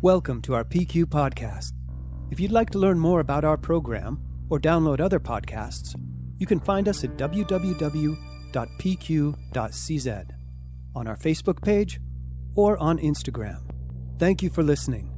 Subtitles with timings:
[0.00, 1.72] Welcome to our PQ podcast.
[2.30, 5.92] If you'd like to learn more about our program or download other podcasts,
[6.38, 8.14] you can find us at www.pq.cz
[10.94, 11.98] on our Facebook page
[12.54, 13.58] or on Instagram.
[14.20, 15.10] Thank you for listening.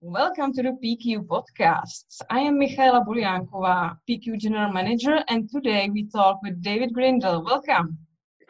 [0.00, 2.22] Welcome to the PQ podcasts.
[2.30, 7.44] I am Michaela Buriánková, PQ General Manager, and today we talk with David Grindle.
[7.44, 7.98] Welcome.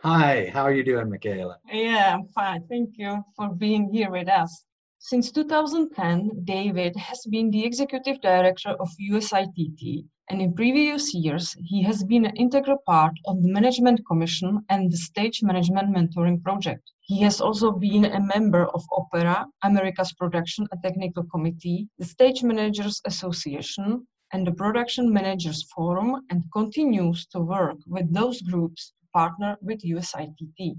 [0.02, 1.56] Hi, how are you doing, Michaela?
[1.72, 2.62] Yeah, I'm fine.
[2.68, 4.64] Thank you for being here with us.
[4.98, 11.82] Since 2010, David has been the Executive Director of USITT, and in previous years, he
[11.82, 16.82] has been an integral part of the Management Commission and the Stage Management Mentoring Project.
[17.00, 22.42] He has also been a member of OPERA, America's Production and Technical Committee, the Stage
[22.42, 29.56] Managers Association, and the Production Managers Forum, and continues to work with those groups partner
[29.62, 30.78] with USITT.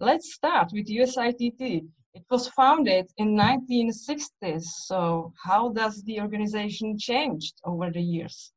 [0.00, 1.84] Let's start with USITT.
[2.14, 8.52] It was founded in 1960s, so how does the organization changed over the years?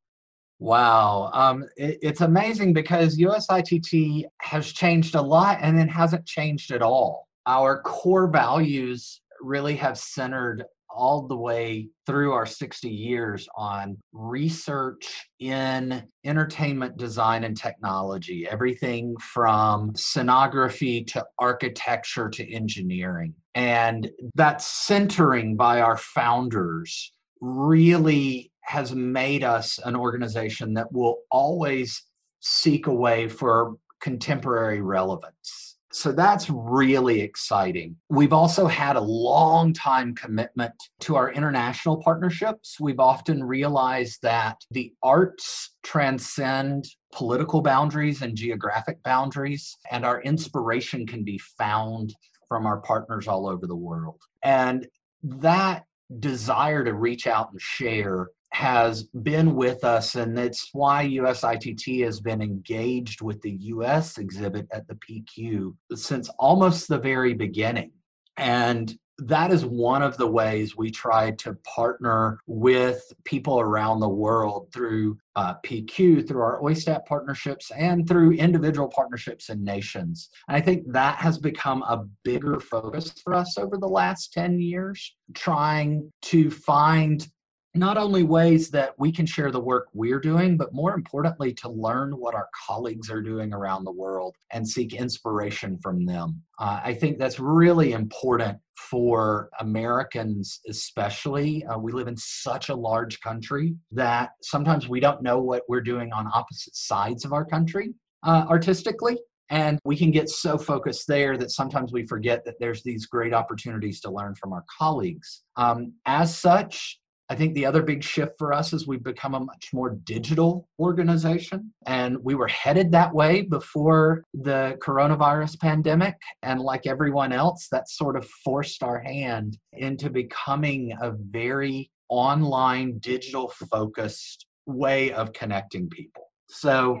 [0.58, 6.72] Wow, um, it, it's amazing because USITT has changed a lot and then hasn't changed
[6.72, 7.28] at all.
[7.46, 15.26] Our core values really have centered all the way through our 60 years on research
[15.38, 23.34] in entertainment design and technology, everything from scenography to architecture to engineering.
[23.54, 32.04] And that centering by our founders really has made us an organization that will always
[32.40, 35.76] seek a way for contemporary relevance.
[35.92, 37.96] So that's really exciting.
[38.08, 42.80] We've also had a long time commitment to our international partnerships.
[42.80, 51.06] We've often realized that the arts transcend political boundaries and geographic boundaries, and our inspiration
[51.06, 52.14] can be found
[52.48, 54.20] from our partners all over the world.
[54.42, 54.88] And
[55.22, 55.84] that
[56.20, 62.20] desire to reach out and share has been with us, and it's why USITT has
[62.20, 67.92] been engaged with the US exhibit at the PQ since almost the very beginning.
[68.36, 74.08] And that is one of the ways we try to partner with people around the
[74.08, 80.28] world through uh, PQ, through our OISTAT partnerships, and through individual partnerships and nations.
[80.48, 84.60] And I think that has become a bigger focus for us over the last 10
[84.60, 87.26] years, trying to find
[87.74, 91.70] not only ways that we can share the work we're doing, but more importantly, to
[91.70, 96.42] learn what our colleagues are doing around the world and seek inspiration from them.
[96.58, 101.64] Uh, I think that's really important for Americans, especially.
[101.64, 105.80] Uh, we live in such a large country that sometimes we don't know what we're
[105.80, 107.94] doing on opposite sides of our country
[108.26, 109.18] uh, artistically.
[109.50, 113.34] And we can get so focused there that sometimes we forget that there's these great
[113.34, 115.42] opportunities to learn from our colleagues.
[115.56, 116.98] Um, as such,
[117.32, 120.68] I think the other big shift for us is we've become a much more digital
[120.78, 121.72] organization.
[121.86, 126.16] And we were headed that way before the coronavirus pandemic.
[126.42, 132.98] And like everyone else, that sort of forced our hand into becoming a very online,
[132.98, 136.24] digital focused way of connecting people.
[136.50, 137.00] So,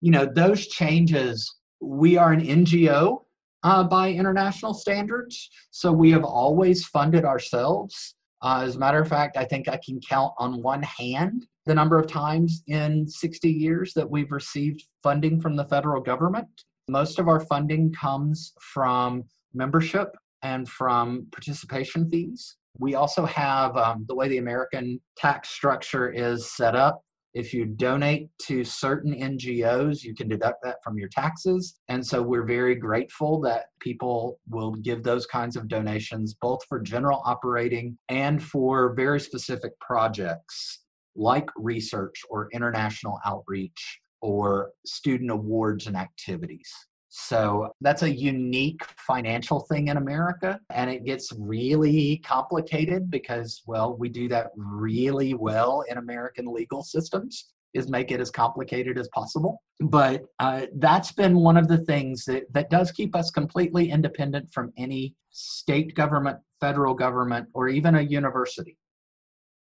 [0.00, 3.22] you know, those changes, we are an NGO
[3.62, 5.50] uh, by international standards.
[5.70, 8.16] So we have always funded ourselves.
[8.42, 11.74] Uh, as a matter of fact, I think I can count on one hand the
[11.74, 16.48] number of times in 60 years that we've received funding from the federal government.
[16.88, 22.56] Most of our funding comes from membership and from participation fees.
[22.78, 27.02] We also have um, the way the American tax structure is set up.
[27.34, 31.78] If you donate to certain NGOs, you can deduct that from your taxes.
[31.88, 36.80] And so we're very grateful that people will give those kinds of donations, both for
[36.80, 40.84] general operating and for very specific projects
[41.16, 46.70] like research or international outreach or student awards and activities.
[47.20, 50.60] So that's a unique financial thing in America.
[50.70, 56.84] And it gets really complicated because, well, we do that really well in American legal
[56.84, 59.60] systems is make it as complicated as possible.
[59.80, 64.52] But uh, that's been one of the things that, that does keep us completely independent
[64.54, 68.78] from any state government, federal government, or even a university.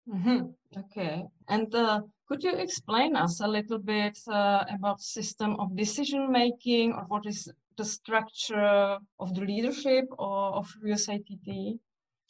[0.09, 0.47] Mm-hmm.
[0.77, 1.23] Okay.
[1.47, 6.93] And uh, could you explain us a little bit uh, about system of decision making
[6.93, 11.79] or what is the structure of the leadership or of USITT?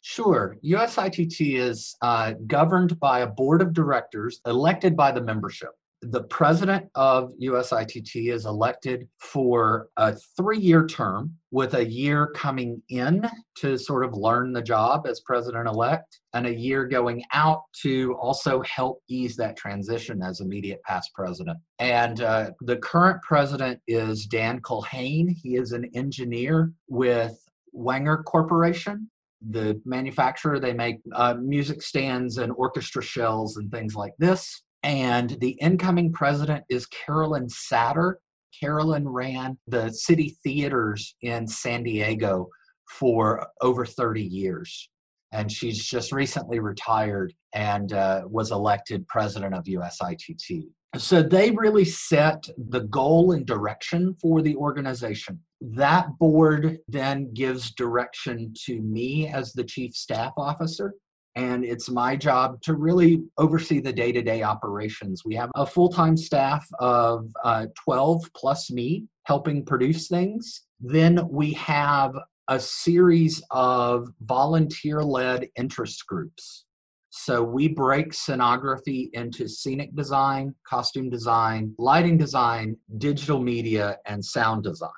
[0.00, 0.56] Sure.
[0.64, 5.70] USITT is uh, governed by a board of directors elected by the membership.
[6.02, 12.82] The president of USITT is elected for a three year term with a year coming
[12.88, 17.62] in to sort of learn the job as president elect and a year going out
[17.82, 21.58] to also help ease that transition as immediate past president.
[21.78, 25.30] And uh, the current president is Dan Culhane.
[25.30, 27.38] He is an engineer with
[27.72, 29.08] Wenger Corporation
[29.50, 30.60] the manufacturer.
[30.60, 34.62] They make uh, music stands and orchestra shells and things like this.
[34.82, 38.14] And the incoming president is Carolyn Satter.
[38.58, 42.48] Carolyn ran the city theaters in San Diego
[42.88, 44.88] for over 30 years.
[45.32, 50.68] And she's just recently retired and uh, was elected president of USITT.
[50.98, 55.40] So they really set the goal and direction for the organization.
[55.62, 60.92] That board then gives direction to me as the chief staff officer
[61.34, 65.22] and it's my job to really oversee the day-to-day operations.
[65.24, 70.64] We have a full-time staff of uh, 12 plus me helping produce things.
[70.80, 72.14] Then we have
[72.48, 76.64] a series of volunteer-led interest groups.
[77.10, 84.64] So we break scenography into scenic design costume design lighting design digital media and sound
[84.64, 84.90] design.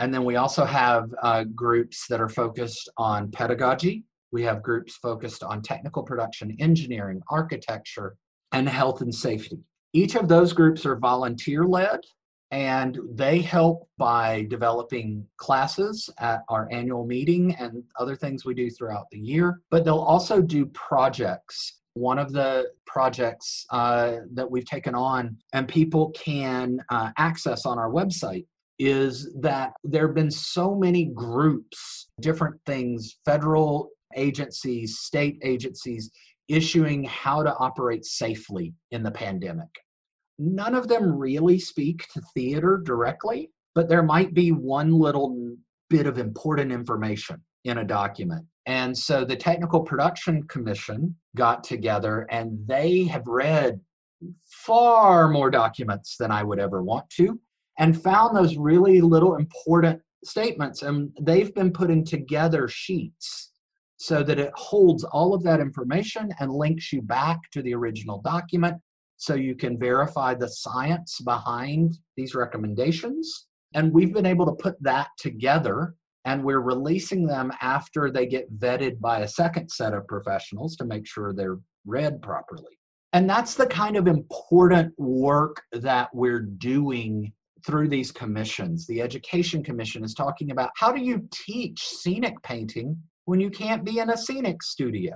[0.00, 4.04] And then we also have uh, groups that are focused on pedagogy
[4.34, 8.16] we have groups focused on technical production, engineering, architecture,
[8.50, 9.60] and health and safety.
[9.92, 12.00] Each of those groups are volunteer led
[12.50, 18.68] and they help by developing classes at our annual meeting and other things we do
[18.70, 19.60] throughout the year.
[19.70, 21.80] But they'll also do projects.
[21.94, 27.78] One of the projects uh, that we've taken on and people can uh, access on
[27.78, 28.46] our website
[28.80, 36.10] is that there have been so many groups, different things, federal, agencies, state agencies
[36.48, 39.68] issuing how to operate safely in the pandemic.
[40.38, 45.56] None of them really speak to theater directly, but there might be one little
[45.88, 48.44] bit of important information in a document.
[48.66, 53.80] And so the Technical Production Commission got together and they have read
[54.46, 57.38] far more documents than I would ever want to
[57.78, 60.82] and found those really little important statements.
[60.82, 63.52] And they've been putting together sheets
[63.96, 68.20] so that it holds all of that information and links you back to the original
[68.22, 68.76] document
[69.16, 73.46] so you can verify the science behind these recommendations.
[73.74, 75.94] And we've been able to put that together
[76.24, 80.84] and we're releasing them after they get vetted by a second set of professionals to
[80.84, 82.78] make sure they're read properly.
[83.12, 87.32] And that's the kind of important work that we're doing
[87.64, 88.86] through these commissions.
[88.86, 93.84] The Education Commission is talking about how do you teach scenic painting when you can't
[93.84, 95.14] be in a scenic studio?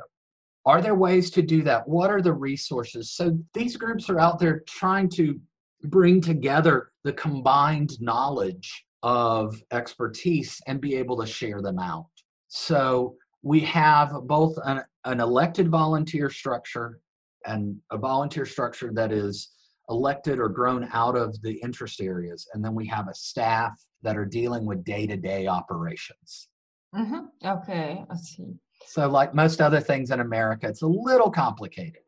[0.66, 1.88] Are there ways to do that?
[1.88, 3.12] What are the resources?
[3.12, 5.40] So these groups are out there trying to
[5.84, 12.06] bring together the combined knowledge of expertise and be able to share them out.
[12.49, 17.00] So we have both an, an elected volunteer structure
[17.46, 19.50] and a volunteer structure that is
[19.88, 22.46] elected or grown out of the interest areas.
[22.52, 23.72] And then we have a staff
[24.02, 26.49] that are dealing with day to day operations.
[26.94, 27.46] Mm-hmm.
[27.46, 28.55] Okay, I see.
[28.87, 32.02] So, like most other things in America, it's a little complicated.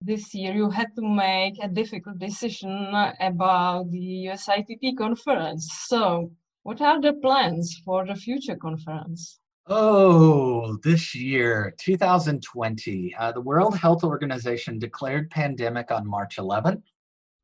[0.00, 5.68] This year, you had to make a difficult decision about the USITT conference.
[5.86, 6.30] So,
[6.62, 9.38] what are the plans for the future conference?
[9.68, 16.82] Oh, this year, 2020, uh, the World Health Organization declared pandemic on March 11th.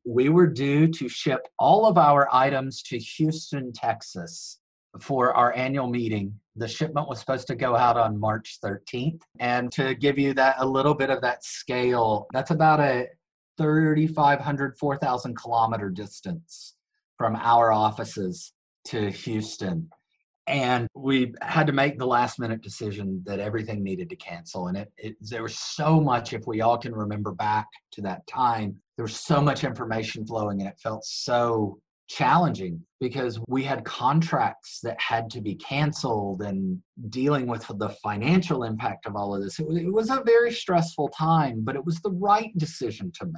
[0.05, 4.59] We were due to ship all of our items to Houston, Texas
[4.99, 6.37] for our annual meeting.
[6.55, 9.21] The shipment was supposed to go out on March 13th.
[9.39, 13.07] And to give you that a little bit of that scale, that's about a
[13.57, 16.75] 3,500, 4,000 kilometer distance
[17.17, 18.53] from our offices
[18.85, 19.89] to Houston.
[20.45, 24.67] And we had to make the last minute decision that everything needed to cancel.
[24.67, 28.27] And it, it there was so much, if we all can remember back to that
[28.27, 33.83] time, there was so much information flowing and it felt so challenging because we had
[33.85, 36.79] contracts that had to be canceled and
[37.09, 39.59] dealing with the financial impact of all of this.
[39.59, 43.35] It was, a very stressful time, but it was the right decision to make.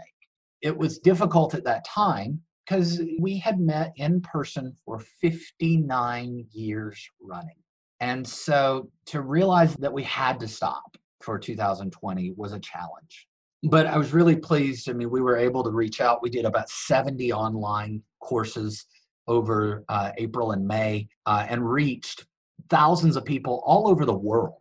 [0.61, 7.09] It was difficult at that time because we had met in person for 59 years
[7.21, 7.57] running.
[7.99, 13.27] And so to realize that we had to stop for 2020 was a challenge
[13.69, 14.89] but I was really pleased.
[14.89, 16.21] I mean, we were able to reach out.
[16.21, 18.85] We did about 70 online courses
[19.27, 22.25] over uh, April and May uh, and reached
[22.69, 24.55] thousands of people all over the world.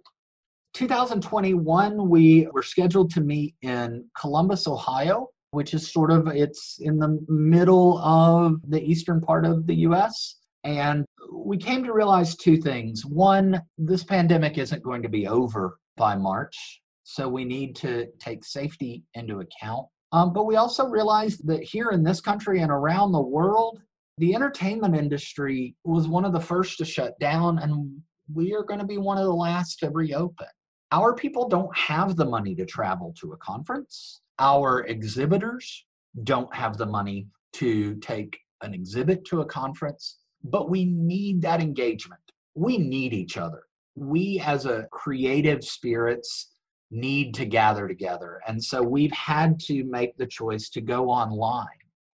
[0.74, 6.98] 2021, we were scheduled to meet in Columbus, Ohio which is sort of it's in
[6.98, 10.36] the middle of the eastern part of the US.
[10.64, 13.06] And we came to realize two things.
[13.06, 18.44] One, this pandemic isn't going to be over by March, so we need to take
[18.44, 19.86] safety into account.
[20.12, 23.80] Um, but we also realized that here in this country and around the world,
[24.18, 28.00] the entertainment industry was one of the first to shut down, and
[28.32, 30.46] we are going to be one of the last to reopen.
[30.92, 35.84] Our people don't have the money to travel to a conference our exhibitors
[36.24, 41.60] don't have the money to take an exhibit to a conference, but we need that
[41.60, 42.20] engagement.
[42.54, 43.64] We need each other.
[43.96, 46.53] We, as a creative spirits,
[46.94, 48.40] need to gather together.
[48.46, 51.66] And so we've had to make the choice to go online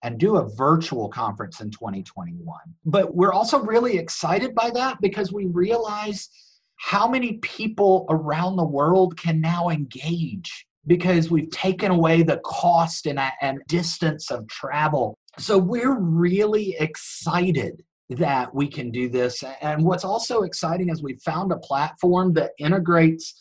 [0.03, 2.59] and do a virtual conference in 2021.
[2.87, 6.29] But we're also really excited by that because we realize
[6.77, 13.07] how many people around the world can now engage because we've taken away the cost
[13.07, 15.19] and, and distance of travel.
[15.39, 19.45] So we're really excited that we can do this.
[19.61, 23.35] And what's also exciting is we found a platform that integrates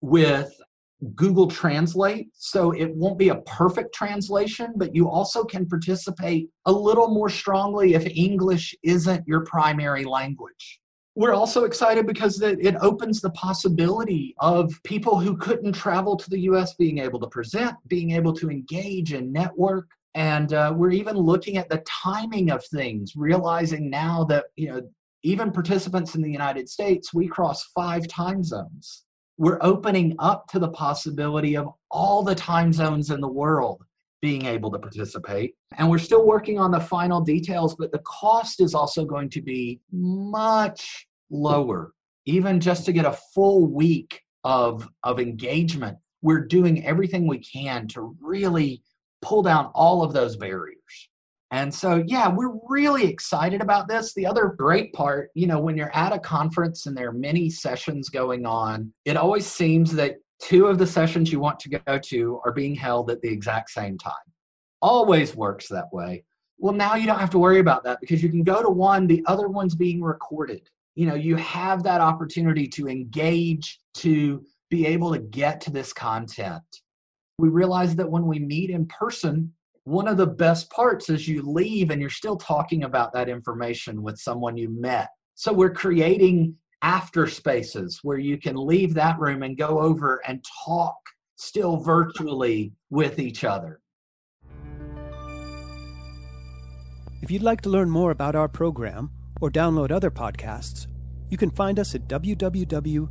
[0.00, 0.52] with
[1.14, 2.28] Google Translate.
[2.32, 7.28] So it won't be a perfect translation, but you also can participate a little more
[7.28, 10.80] strongly if English isn't your primary language
[11.16, 16.40] we're also excited because it opens the possibility of people who couldn't travel to the
[16.40, 19.88] US being able to present, being able to engage and network.
[20.14, 24.82] And uh, we're even looking at the timing of things, realizing now that, you know,
[25.22, 29.05] even participants in the United States, we cross five time zones.
[29.38, 33.82] We're opening up to the possibility of all the time zones in the world
[34.22, 35.54] being able to participate.
[35.76, 39.42] And we're still working on the final details, but the cost is also going to
[39.42, 41.92] be much lower.
[42.24, 47.86] Even just to get a full week of, of engagement, we're doing everything we can
[47.88, 48.82] to really
[49.22, 50.75] pull down all of those barriers.
[51.52, 54.12] And so, yeah, we're really excited about this.
[54.14, 57.50] The other great part, you know, when you're at a conference and there are many
[57.50, 61.98] sessions going on, it always seems that two of the sessions you want to go
[61.98, 64.12] to are being held at the exact same time.
[64.82, 66.24] Always works that way.
[66.58, 69.06] Well, now you don't have to worry about that because you can go to one,
[69.06, 70.68] the other one's being recorded.
[70.94, 75.92] You know, you have that opportunity to engage, to be able to get to this
[75.92, 76.62] content.
[77.38, 79.52] We realize that when we meet in person,
[79.86, 84.02] one of the best parts is you leave and you're still talking about that information
[84.02, 85.10] with someone you met.
[85.36, 90.44] So we're creating after spaces where you can leave that room and go over and
[90.64, 90.96] talk
[91.36, 93.80] still virtually with each other.
[97.22, 100.88] If you'd like to learn more about our program or download other podcasts,
[101.30, 103.08] you can find us at www.pq.cz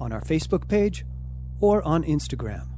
[0.00, 1.04] on our Facebook page
[1.60, 2.69] or on Instagram.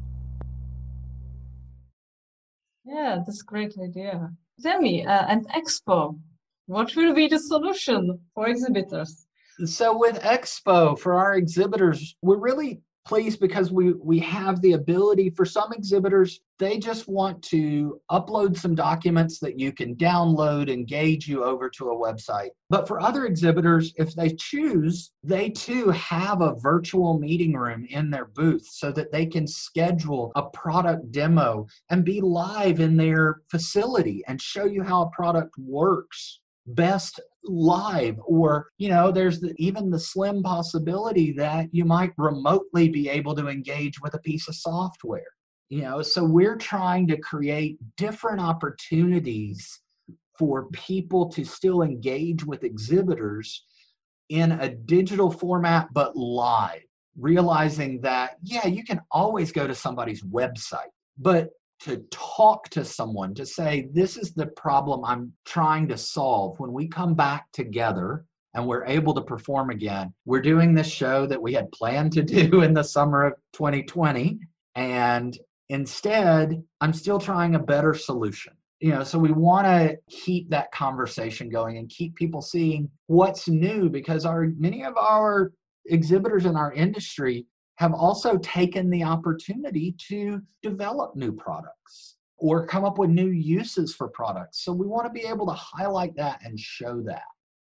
[2.85, 4.31] Yeah, that's a great idea.
[4.61, 6.19] Demi, uh, an expo
[6.67, 9.27] what will be the solution for exhibitors?
[9.65, 15.30] So with Expo for our exhibitors, we're really pleased because we we have the ability.
[15.30, 20.87] For some exhibitors they just want to upload some documents that you can download and
[20.87, 22.50] gauge you over to a website.
[22.71, 28.11] But for other exhibitors if they choose they too have a virtual meeting room in
[28.11, 33.42] their booth so that they can schedule a product demo and be live in their
[33.50, 39.52] facility and show you how a product works best live or you know there's the,
[39.59, 44.47] even the slim possibility that you might remotely be able to engage with a piece
[44.49, 45.26] of software
[45.73, 46.02] you know?
[46.02, 49.81] So we're trying to create different opportunities
[50.38, 53.64] for people to still engage with exhibitors
[54.28, 56.83] in a digital format but live
[57.19, 61.50] realizing that yeah you can always go to somebody's website but
[61.83, 66.59] to talk to someone to say this is the problem i'm trying to solve.
[66.61, 68.25] When we come back together
[68.55, 72.23] and we're able to perform again we're doing this show that we had planned to
[72.41, 74.39] do in the summer of 2020
[74.77, 78.53] and instead i'm still trying a better solution.
[78.81, 83.49] You know so we want to keep that conversation going and keep people seeing what's
[83.49, 85.53] new because our many of our
[85.87, 87.47] exhibitors in our industry
[87.83, 93.93] have also taken the opportunity to develop new products or come up with new uses
[93.93, 94.62] for products.
[94.62, 97.25] So we want to be able to highlight that and show that.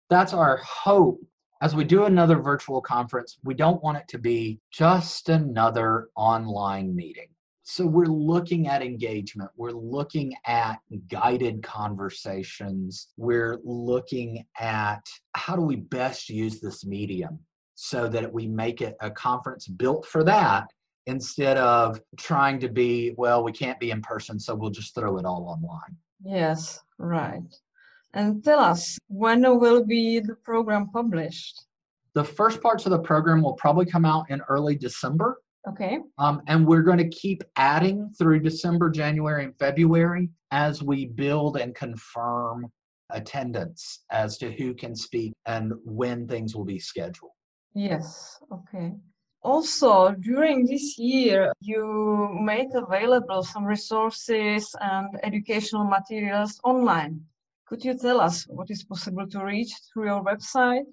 [0.09, 1.21] That's our hope.
[1.61, 6.95] As we do another virtual conference, we don't want it to be just another online
[6.95, 7.27] meeting.
[7.61, 9.51] So we're looking at engagement.
[9.55, 13.09] We're looking at guided conversations.
[13.17, 17.37] We're looking at how do we best use this medium?
[17.79, 20.65] So that we make it a conference built for that
[21.05, 25.17] instead of trying to be, well, we can't be in person, so we'll just throw
[25.17, 25.95] it all online.
[26.25, 27.43] Yes, right.
[28.15, 31.65] And tell us, when will be the program published?
[32.15, 35.39] The first parts of the program will probably come out in early December.
[35.69, 35.99] Okay.
[36.17, 41.57] Um, and we're going to keep adding through December, January, and February as we build
[41.57, 42.71] and confirm
[43.11, 47.31] attendance as to who can speak and when things will be scheduled.
[47.77, 48.95] Yes, okay.
[49.43, 57.21] Also, during this year, you made available some resources and educational materials online.
[57.67, 60.85] Could you tell us what is possible to reach through your website?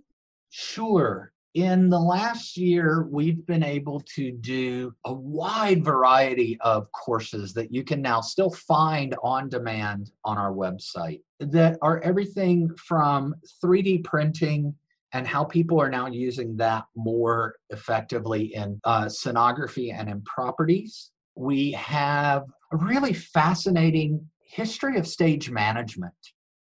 [0.51, 1.33] Sure.
[1.55, 7.73] In the last year, we've been able to do a wide variety of courses that
[7.73, 14.05] you can now still find on demand on our website that are everything from 3D
[14.05, 14.75] printing
[15.15, 21.13] and how people are now using that more effectively in uh, scenography and in properties.
[21.37, 22.43] We have
[22.73, 26.13] a really fascinating history of stage management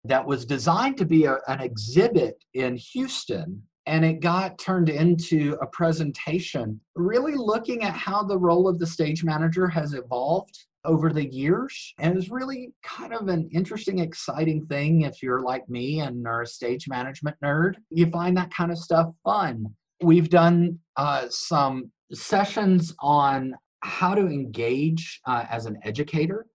[0.04, 5.56] that was designed to be a, an exhibit in Houston and it got turned into
[5.60, 11.12] a presentation really looking at how the role of the stage manager has evolved over
[11.12, 16.00] the years and it's really kind of an interesting exciting thing if you're like me
[16.00, 19.64] and are a stage management nerd you find that kind of stuff fun
[20.02, 26.46] we've done uh, some sessions on how to engage uh, as an educator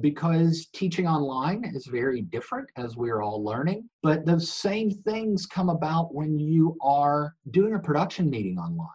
[0.00, 3.88] because teaching online is very different as we're all learning.
[4.02, 8.88] But those same things come about when you are doing a production meeting online.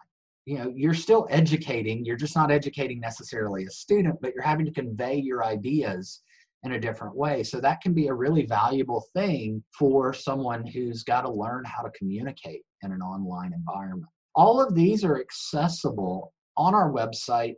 [0.48, 4.64] You know, you're still educating, you're just not educating necessarily a student, but you're having
[4.64, 6.22] to convey your ideas
[6.62, 7.42] in a different way.
[7.42, 11.82] So that can be a really valuable thing for someone who's got to learn how
[11.82, 14.10] to communicate in an online environment.
[14.34, 17.56] All of these are accessible on our website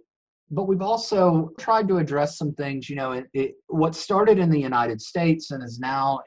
[0.51, 4.51] but we've also tried to address some things you know it, it, what started in
[4.51, 6.21] the united states and is now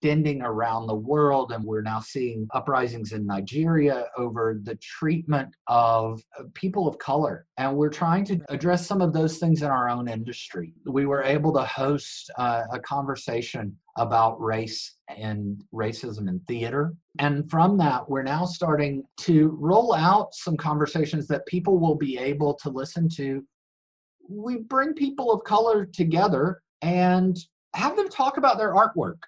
[0.00, 6.22] extending around the world and we're now seeing uprisings in nigeria over the treatment of
[6.38, 9.90] uh, people of color and we're trying to address some of those things in our
[9.90, 16.40] own industry we were able to host uh, a conversation about race and racism in
[16.46, 16.94] theater.
[17.18, 22.16] And from that, we're now starting to roll out some conversations that people will be
[22.16, 23.44] able to listen to.
[24.28, 27.36] We bring people of color together and
[27.74, 29.18] have them talk about their artwork.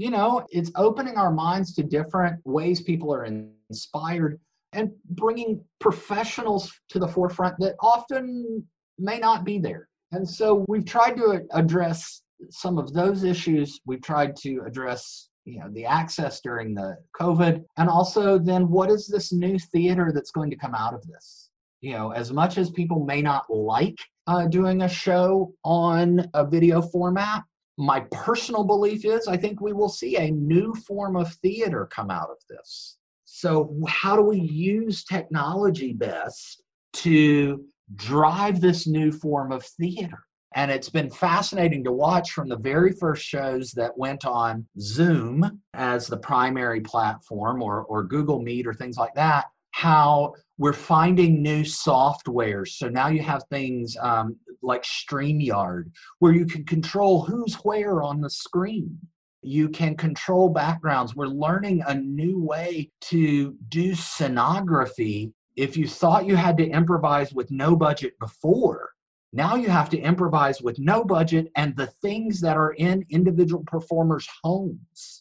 [0.00, 4.40] You know, it's opening our minds to different ways people are inspired
[4.72, 8.66] and bringing professionals to the forefront that often
[8.98, 9.90] may not be there.
[10.12, 15.58] And so we've tried to address some of those issues we've tried to address you
[15.58, 20.30] know the access during the covid and also then what is this new theater that's
[20.30, 23.98] going to come out of this you know as much as people may not like
[24.26, 27.42] uh, doing a show on a video format
[27.80, 32.10] my personal belief is i think we will see a new form of theater come
[32.10, 32.98] out of this.
[33.32, 36.62] So how do we use technology best
[36.94, 37.64] to
[37.94, 40.24] drive this new form of theater?
[40.56, 45.62] And it's been fascinating to watch from the very first shows that went on Zoom
[45.74, 51.42] as the primary platform or, or Google Meet or things like that, how we're finding
[51.42, 52.68] new softwares.
[52.68, 58.20] So now you have things um, like StreamYard where you can control who's where on
[58.20, 58.98] the screen.
[59.42, 61.16] You can control backgrounds.
[61.16, 65.32] We're learning a new way to do scenography.
[65.56, 68.90] If you thought you had to improvise with no budget before,
[69.32, 73.64] now you have to improvise with no budget and the things that are in individual
[73.66, 75.19] performers' homes.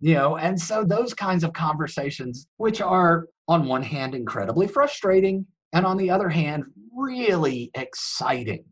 [0.00, 5.44] You know, and so those kinds of conversations, which are on one hand incredibly frustrating,
[5.72, 6.64] and on the other hand,
[6.96, 8.64] really exciting.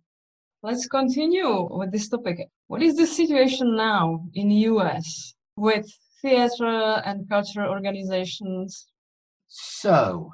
[0.63, 2.39] Let's continue with this topic.
[2.69, 5.87] What is the situation now in the US with
[6.23, 8.87] theater and cultural organizations?
[9.49, 10.31] So,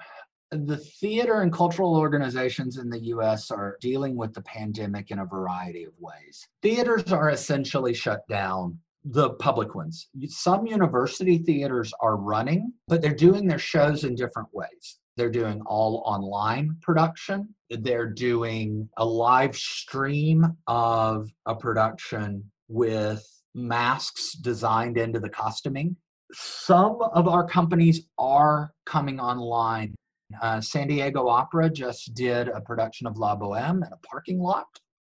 [0.51, 5.27] the theater and cultural organizations in the US are dealing with the pandemic in a
[5.27, 6.47] variety of ways.
[6.63, 10.09] Theaters are essentially shut down, the public ones.
[10.29, 14.99] Some university theaters are running, but they're doing their shows in different ways.
[15.17, 17.55] They're doing all online production.
[17.69, 25.97] They're doing a live stream of a production with masks designed into the costuming.
[26.33, 29.95] Some of our companies are coming online
[30.41, 34.67] uh, San Diego Opera just did a production of La Boheme in a parking lot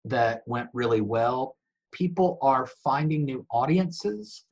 [0.05, 1.56] that went really well.
[1.97, 4.45] People are finding new audiences.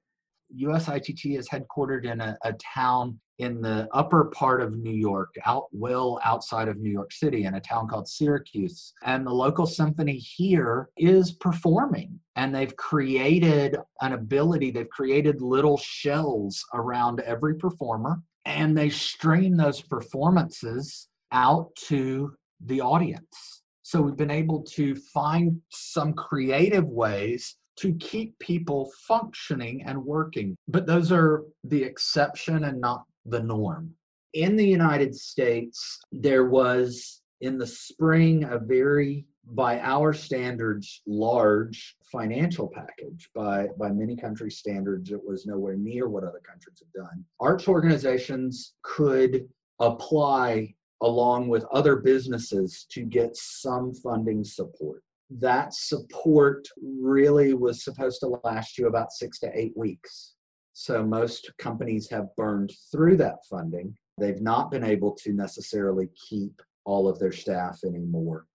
[0.58, 5.66] USITT is headquartered in a, a town in the upper part of New York, out
[5.72, 8.94] well outside of New York City, in a town called Syracuse.
[9.04, 15.76] And the local symphony here is performing, and they've created an ability, they've created little
[15.76, 22.32] shells around every performer, and they stream those performances out to
[22.64, 23.63] the audience.
[23.84, 30.56] So we've been able to find some creative ways to keep people functioning and working.
[30.68, 33.90] But those are the exception and not the norm.
[34.32, 41.94] In the United States, there was in the spring a very by our standards large
[42.10, 47.04] financial package by by many country standards it was nowhere near what other countries have
[47.04, 49.46] done arts organizations could
[49.80, 58.20] apply along with other businesses to get some funding support that support really was supposed
[58.20, 60.34] to last you about 6 to 8 weeks
[60.74, 63.96] so most companies have burned through that funding.
[64.18, 68.46] They've not been able to necessarily keep all of their staff anymore.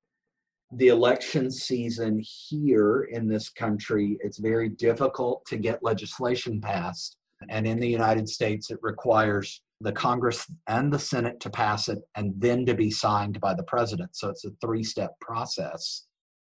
[0.74, 7.16] The election season here in this country, it's very difficult to get legislation passed.
[7.50, 12.00] And in the United States, it requires the Congress and the Senate to pass it
[12.16, 14.16] and then to be signed by the president.
[14.16, 16.06] So it's a three step process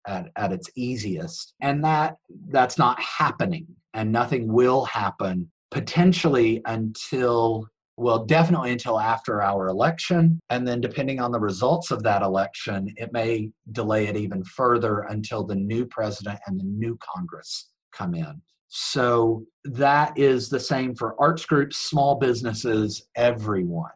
[0.07, 1.55] at, at its easiest.
[1.61, 2.17] And that
[2.49, 7.67] that's not happening and nothing will happen potentially until
[7.99, 10.41] well, definitely until after our election.
[10.49, 15.01] And then, depending on the results of that election, it may delay it even further
[15.11, 18.41] until the new president and the new Congress come in.
[18.75, 23.91] So, that is the same for arts groups, small businesses, everyone.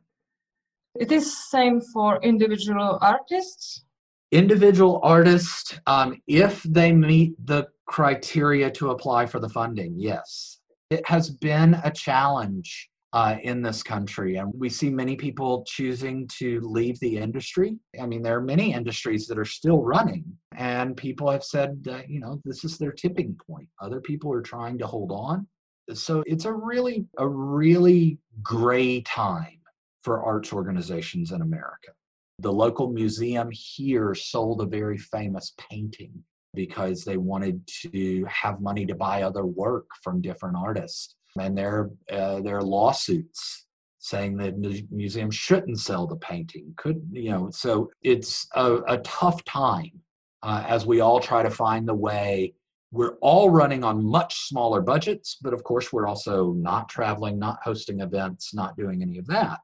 [0.94, 3.84] It is same for individual artists?
[4.32, 10.56] Individual artists, um, if they meet the criteria to apply for the funding, yes
[10.90, 14.36] it has been a challenge uh, in this country.
[14.36, 17.78] And we see many people choosing to leave the industry.
[17.98, 20.22] I mean, there are many industries that are still running,
[20.54, 23.68] and people have said, uh, you know, this is their tipping point.
[23.80, 25.46] Other people are trying to hold on.
[25.94, 29.60] So it's a really, a really gray time
[30.04, 31.92] for arts organizations in America.
[32.40, 36.12] The local museum here sold a very famous painting
[36.52, 41.16] because they wanted to have money to buy other work from different artists.
[41.40, 43.66] And there, uh, there are lawsuits
[44.06, 46.72] saying that the museum shouldn't sell the painting.
[46.76, 47.50] Could you know?
[47.50, 49.90] So it's a, a tough time
[50.42, 52.54] uh, as we all try to find the way.
[52.92, 57.58] We're all running on much smaller budgets, but of course we're also not traveling, not
[57.64, 59.58] hosting events, not doing any of that.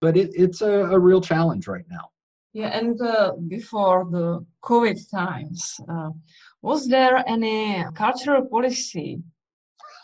[0.00, 2.08] But it, it's a, a real challenge right now.
[2.52, 6.10] Yeah, and uh, before the COVID times, uh,
[6.62, 9.22] was there any cultural policy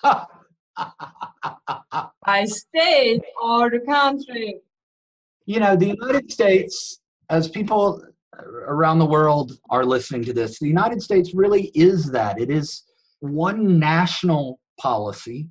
[2.27, 4.61] by state or the country?
[5.47, 8.03] You know, the United States, as people
[8.67, 12.41] around the world are listening to this, the United States really is that.
[12.41, 12.85] It is
[13.21, 15.49] one national policy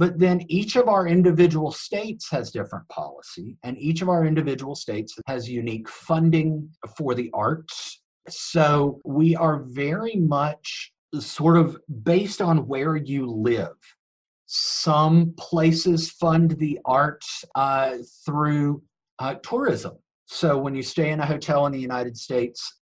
[0.00, 4.74] but then each of our individual states has different policy, and each of our individual
[4.74, 8.00] states has unique funding for the arts.
[8.26, 13.76] So we are very much sort of based on where you live.
[14.52, 18.82] Some places fund the arts uh, through
[19.20, 19.92] uh, tourism.
[20.26, 22.80] So when you stay in a hotel in the United States,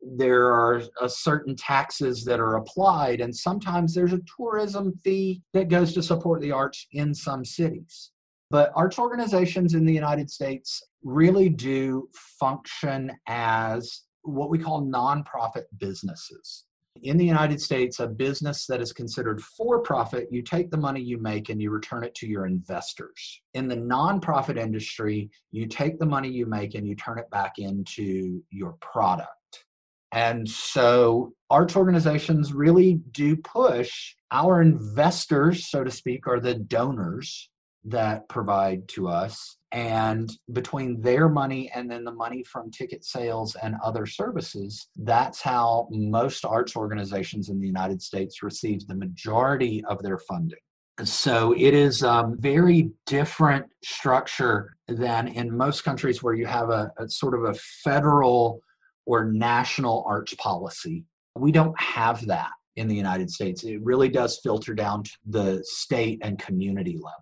[0.00, 5.92] there are certain taxes that are applied, and sometimes there's a tourism fee that goes
[5.92, 8.12] to support the arts in some cities.
[8.50, 12.08] But arts organizations in the United States really do
[12.40, 16.64] function as what we call nonprofit businesses.
[17.00, 21.00] In the United States, a business that is considered for profit, you take the money
[21.00, 23.40] you make and you return it to your investors.
[23.54, 27.58] In the nonprofit industry, you take the money you make and you turn it back
[27.58, 29.64] into your product.
[30.12, 37.48] And so arts organizations really do push our investors, so to speak, are the donors
[37.84, 39.56] that provide to us.
[39.72, 45.40] And between their money and then the money from ticket sales and other services, that's
[45.40, 50.58] how most arts organizations in the United States receive the majority of their funding.
[51.04, 56.92] So it is a very different structure than in most countries where you have a,
[56.98, 58.60] a sort of a federal
[59.06, 61.04] or national arts policy.
[61.34, 63.64] We don't have that in the United States.
[63.64, 67.21] It really does filter down to the state and community level.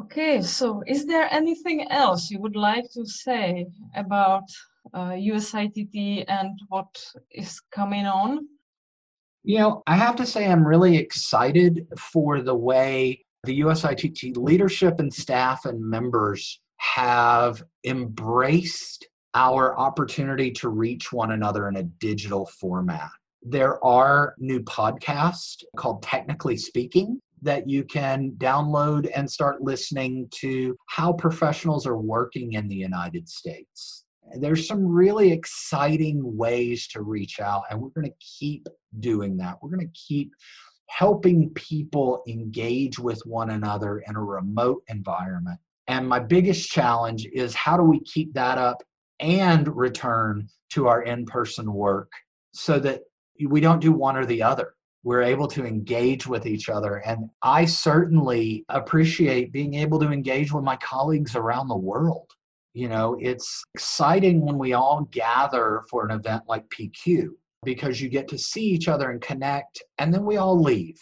[0.00, 4.44] Okay, so is there anything else you would like to say about
[4.94, 6.88] uh, USITT and what
[7.30, 8.48] is coming on?
[9.42, 15.00] You know, I have to say I'm really excited for the way The USITT leadership
[15.00, 22.46] and staff and members have embraced our opportunity to reach one another in a digital
[22.46, 23.10] format.
[23.42, 30.76] There are new podcasts called Technically Speaking that you can download and start listening to
[30.86, 34.04] how professionals are working in the United States.
[34.36, 38.68] There's some really exciting ways to reach out, and we're going to keep
[39.00, 39.58] doing that.
[39.60, 40.32] We're going to keep
[40.88, 45.58] helping people engage with one another in a remote environment.
[45.86, 48.82] And my biggest challenge is how do we keep that up
[49.20, 52.10] and return to our in person work
[52.52, 53.02] so that
[53.48, 54.74] we don't do one or the other.
[55.02, 56.96] We're able to engage with each other.
[56.96, 62.30] And I certainly appreciate being able to engage with my colleagues around the world.
[62.74, 67.30] You know, it's exciting when we all gather for an event like PQ
[67.64, 70.98] because you get to see each other and connect, and then we all leave.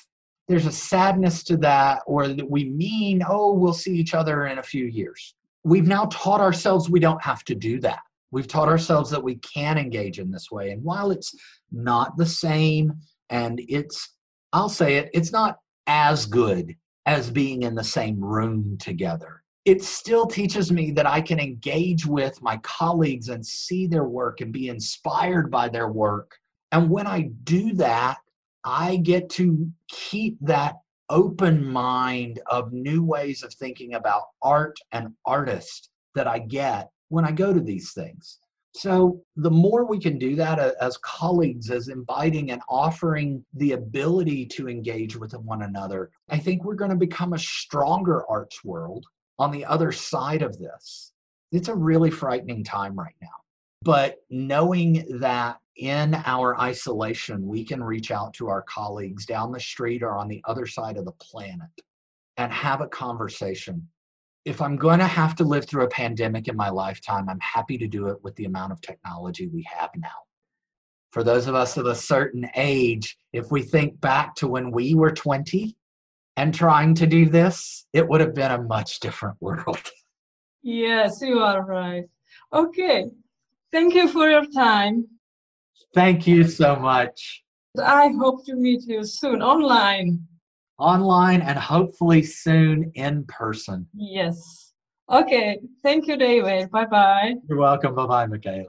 [0.48, 4.58] There's a sadness to that, or that we mean, oh, we'll see each other in
[4.58, 5.34] a few years.
[5.62, 8.00] We've now taught ourselves we don't have to do that.
[8.30, 10.70] We've taught ourselves that we can engage in this way.
[10.70, 11.34] And while it's
[11.70, 12.94] not the same,
[13.30, 14.14] and it's,
[14.52, 16.74] I'll say it, it's not as good
[17.06, 19.42] as being in the same room together.
[19.64, 24.40] It still teaches me that I can engage with my colleagues and see their work
[24.40, 26.36] and be inspired by their work.
[26.72, 28.18] And when I do that,
[28.64, 30.76] I get to keep that
[31.10, 37.24] open mind of new ways of thinking about art and artists that I get when
[37.24, 38.38] I go to these things.
[38.78, 43.72] So, the more we can do that uh, as colleagues, as inviting and offering the
[43.72, 48.64] ability to engage with one another, I think we're going to become a stronger arts
[48.64, 49.04] world
[49.40, 51.10] on the other side of this.
[51.50, 53.28] It's a really frightening time right now.
[53.82, 59.58] But knowing that in our isolation, we can reach out to our colleagues down the
[59.58, 61.82] street or on the other side of the planet
[62.36, 63.88] and have a conversation
[64.44, 67.77] if I'm going to have to live through a pandemic in my lifetime, I'm happy
[67.79, 70.09] to do it with the amount of technology we have now.
[71.12, 74.94] For those of us of a certain age, if we think back to when we
[74.94, 75.77] were 20
[76.37, 79.81] and trying to do this, it would have been a much different world.
[80.62, 82.05] Yes, you are right.
[82.53, 83.07] Okay.
[83.72, 85.07] Thank you for your time.
[85.94, 87.42] Thank you so much.
[87.83, 90.27] I hope to meet you soon online
[90.78, 93.86] online and hopefully soon in person.
[93.94, 94.72] Yes.
[95.10, 95.58] Okay.
[95.82, 96.70] Thank you, David.
[96.70, 97.34] Bye bye.
[97.48, 97.94] You're welcome.
[97.94, 98.68] Bye bye, Michaela.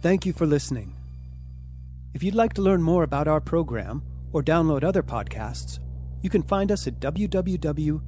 [0.00, 0.94] Thank you for listening.
[2.14, 5.80] If you'd like to learn more about our program or download other podcasts,
[6.22, 8.00] you can find us at www.pq.cz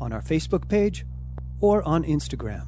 [0.00, 1.04] on our Facebook page
[1.60, 2.66] or on Instagram.